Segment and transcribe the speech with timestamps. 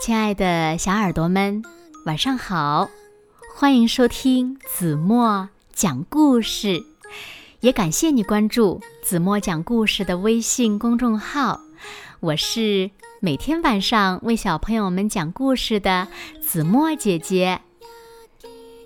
[0.00, 1.62] 亲爱的小耳朵们，
[2.06, 2.88] 晚上好！
[3.54, 6.82] 欢迎收听子墨讲故事，
[7.60, 11.60] 也感谢你关注子墨讲故事的微信公众号。
[12.20, 12.90] 我是
[13.20, 16.08] 每天晚上为小朋友们讲故事的
[16.40, 17.60] 子墨姐姐。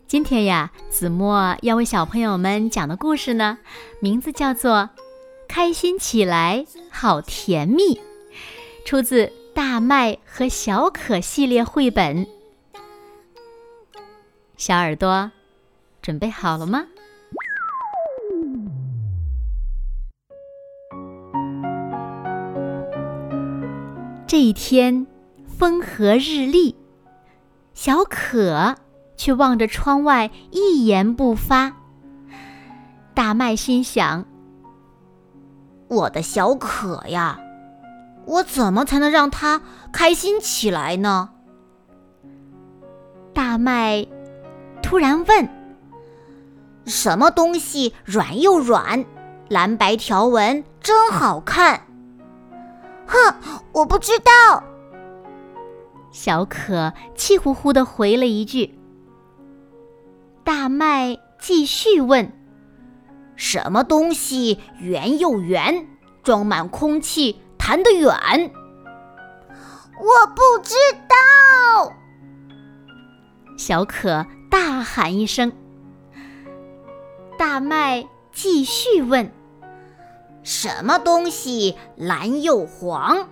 [0.09, 3.59] 今天呀，子墨要为小朋友们讲的故事呢，
[4.01, 4.73] 名字叫做
[5.46, 7.95] 《开心起来好甜蜜》，
[8.85, 9.33] 出自。
[9.55, 12.26] 大麦和小可系列绘本，
[14.57, 15.31] 小耳朵
[16.03, 16.86] 准备好了吗？
[24.26, 25.07] 这一天
[25.46, 26.75] 风和日丽，
[27.75, 28.75] 小可
[29.17, 31.76] 却望着窗外一言不发。
[33.14, 34.27] 大麦心想
[35.86, 37.39] ：“我的小可呀！”
[38.27, 39.61] 我怎么才能让他
[39.92, 41.31] 开心起来呢？
[43.33, 44.07] 大麦
[44.83, 45.48] 突然问
[46.87, 49.05] ：“什么东西软又软，
[49.48, 51.83] 蓝白条纹真好看？”
[53.07, 53.35] 哼，
[53.73, 54.63] 我不知道。
[56.11, 58.79] 小可气呼呼的回了一句。
[60.45, 62.33] 大麦继续问
[63.37, 65.87] ：“什么东西圆又圆，
[66.23, 68.12] 装满空气？”弹得远，
[69.98, 70.75] 我不知
[71.09, 71.95] 道。
[73.57, 75.51] 小可大喊一声。
[77.39, 79.33] 大麦继续问
[80.45, 83.31] ：“什么东西蓝又黄，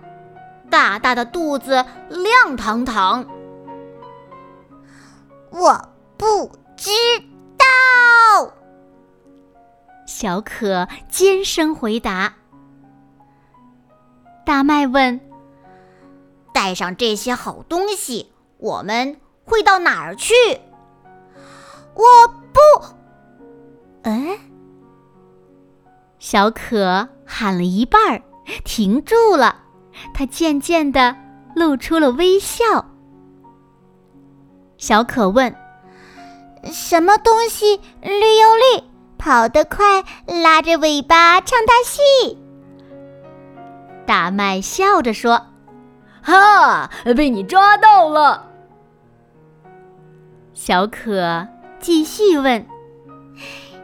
[0.67, 3.27] 大大的肚子亮堂堂？”
[5.53, 6.89] 我不知
[7.55, 8.51] 道。
[10.07, 12.33] 小可尖声回答。
[14.45, 15.19] 大麦问
[16.53, 20.33] ：“带上这些好东西，我们会到哪儿去？”
[21.95, 22.59] 我不，
[24.03, 24.37] 哎，
[26.19, 28.21] 小可喊了一半儿，
[28.65, 29.61] 停住了。
[30.13, 31.15] 他渐渐的
[31.55, 32.63] 露出了微笑。
[34.77, 35.55] 小可问
[36.65, 38.83] ：“什么东西绿又绿，
[39.17, 42.37] 跑得快，拉着尾巴唱大戏？”
[44.05, 45.47] 大麦笑着说
[46.21, 48.49] ：“哈，被你抓到了。”
[50.53, 51.47] 小可
[51.79, 52.65] 继续问：“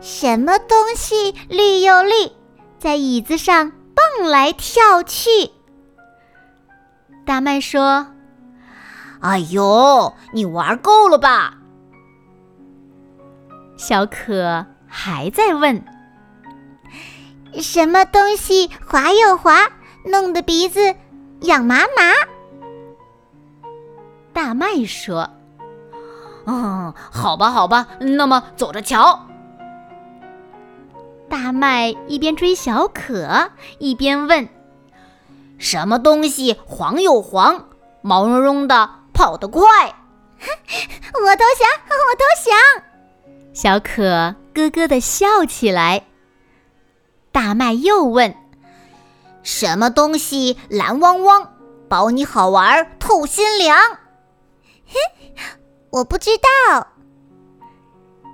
[0.01, 2.31] 什么东西绿又绿，
[2.77, 5.29] 在椅子上蹦来跳去？”
[7.25, 8.07] 大麦说
[9.21, 11.57] ：“哎呦，你玩够了吧？”
[13.77, 15.83] 小可还在问
[17.59, 19.69] ：“什么东西滑又滑？”
[20.09, 20.95] 弄得鼻子
[21.41, 22.13] 痒麻麻。
[24.33, 25.29] 大麦说
[26.45, 29.27] ：“嗯，好吧，好吧，那么走着瞧。”
[31.29, 34.49] 大麦一边追小可，一边问
[35.59, 37.69] ：“什么东西黄又黄，
[38.01, 39.61] 毛茸茸的，跑得快？”
[40.39, 42.83] 我投降，我投降。
[43.53, 46.05] 小可咯咯的笑起来。
[47.31, 48.33] 大麦又问。
[49.43, 51.53] 什么东西蓝汪汪，
[51.87, 53.77] 保你好玩透心凉？
[54.85, 54.95] 嘿，
[55.91, 56.87] 我不知道。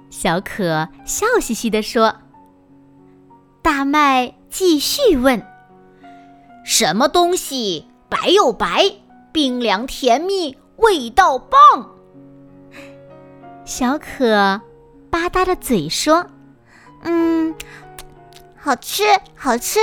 [0.10, 2.16] 小可笑嘻嘻地说。
[3.62, 5.44] 大麦继续问：
[6.64, 8.92] 什么东西白又白，
[9.32, 11.90] 冰凉甜蜜，味道棒？
[13.66, 14.62] 小可
[15.10, 16.28] 吧嗒着嘴说
[17.02, 17.56] ：“嗯，
[18.56, 19.04] 好吃，
[19.36, 19.80] 好吃。”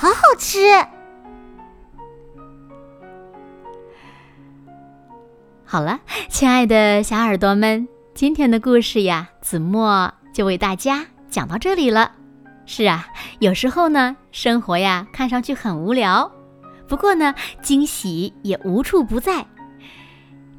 [0.00, 0.60] 好好吃！
[5.64, 5.98] 好了，
[6.28, 12.12] 亲爱的小耳朵们，今天的故事呀，子墨就为大家讲到这里了。
[12.64, 13.08] 是啊，
[13.40, 16.30] 有时候呢，生活呀看上去很无聊，
[16.86, 19.44] 不过呢，惊喜也无处不在。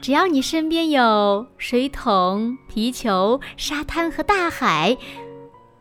[0.02, 4.98] 只要你身边有水桶、皮球、沙滩和大海，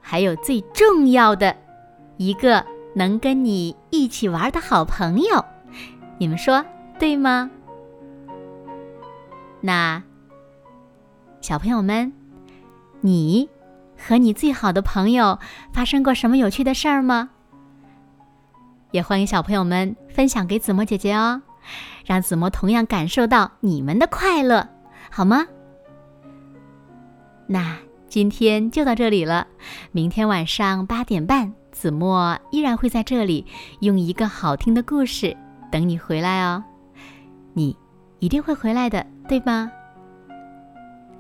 [0.00, 1.56] 还有最重要的
[2.19, 2.65] 一个。
[2.94, 5.44] 能跟你一起玩的好朋友，
[6.19, 6.64] 你们说
[6.99, 7.50] 对吗？
[9.61, 10.02] 那
[11.40, 12.12] 小朋友们，
[13.00, 13.49] 你
[13.96, 15.38] 和你最好的朋友
[15.73, 17.31] 发生过什么有趣的事儿吗？
[18.91, 21.43] 也欢迎小朋友们分享给子墨姐姐哦，
[22.06, 24.69] 让子墨同样感受到你们的快乐，
[25.11, 25.46] 好吗？
[27.46, 27.76] 那
[28.08, 29.46] 今天就到这里了，
[29.93, 31.52] 明天晚上八点半。
[31.79, 33.47] 子墨依然会在这里，
[33.79, 35.37] 用一个好听的故事
[35.71, 36.65] 等你回来哦。
[37.53, 37.77] 你
[38.19, 39.71] 一定会回来的，对吗？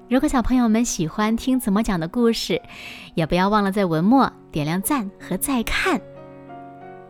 [0.08, 2.60] 如果小朋友们喜欢听子墨讲的故事，
[3.14, 6.00] 也不要忘了在文末点亮赞和再看。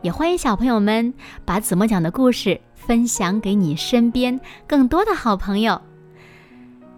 [0.03, 1.15] 也欢迎小朋友们
[1.47, 5.81] 把子墨讲的故事分享给你身边更多的好朋友。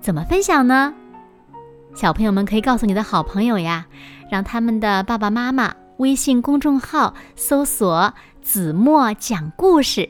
[0.00, 0.92] 怎么分享呢？
[1.94, 3.86] 小朋友们可以告诉你的好朋友呀，
[4.28, 10.08] 让他们的爸爸妈妈微信公众号搜索“子墨讲故事”，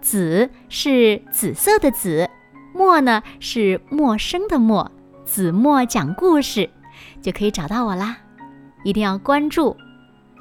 [0.00, 2.30] 紫是紫色的紫，
[2.72, 4.88] 墨呢是陌生的陌。
[5.24, 6.70] 子墨讲故事，
[7.20, 8.18] 就可以找到我啦！
[8.84, 9.76] 一定要关注，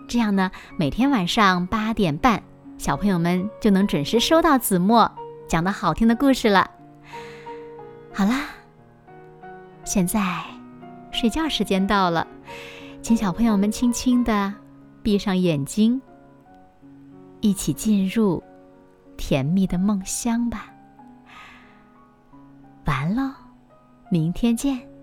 [0.07, 2.43] 这样呢，每天晚上八点半，
[2.77, 5.11] 小朋友们就能准时收到子墨
[5.47, 6.69] 讲的好听的故事了。
[8.13, 8.41] 好啦，
[9.83, 10.43] 现在
[11.11, 12.27] 睡觉时间到了，
[13.01, 14.53] 请小朋友们轻轻的
[15.05, 16.01] 闭上眼睛，
[17.39, 18.41] 一起进入
[19.15, 20.73] 甜蜜的梦乡吧。
[22.87, 23.31] 完喽。
[24.09, 24.94] 明天见。